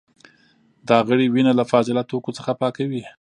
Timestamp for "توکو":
2.09-2.35